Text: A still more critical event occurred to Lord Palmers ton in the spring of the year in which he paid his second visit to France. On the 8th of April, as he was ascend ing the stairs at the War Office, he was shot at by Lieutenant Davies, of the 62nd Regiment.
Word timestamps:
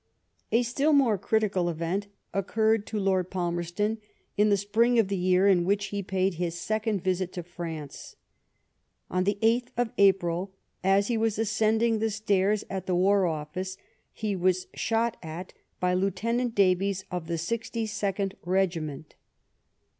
A 0.51 0.63
still 0.63 0.93
more 0.93 1.19
critical 1.19 1.69
event 1.69 2.07
occurred 2.33 2.87
to 2.87 2.97
Lord 2.99 3.29
Palmers 3.29 3.69
ton 3.69 3.99
in 4.35 4.49
the 4.49 4.57
spring 4.57 4.97
of 4.97 5.09
the 5.09 5.15
year 5.15 5.47
in 5.47 5.63
which 5.63 5.85
he 5.89 6.01
paid 6.01 6.33
his 6.33 6.59
second 6.59 7.03
visit 7.03 7.31
to 7.33 7.43
France. 7.43 8.15
On 9.11 9.25
the 9.25 9.37
8th 9.43 9.67
of 9.77 9.91
April, 9.99 10.53
as 10.83 11.07
he 11.07 11.17
was 11.17 11.37
ascend 11.37 11.83
ing 11.83 11.99
the 11.99 12.09
stairs 12.09 12.63
at 12.67 12.87
the 12.87 12.95
War 12.95 13.27
Office, 13.27 13.77
he 14.11 14.35
was 14.35 14.65
shot 14.73 15.17
at 15.21 15.53
by 15.79 15.93
Lieutenant 15.93 16.55
Davies, 16.55 17.05
of 17.11 17.27
the 17.27 17.35
62nd 17.35 18.33
Regiment. 18.43 19.13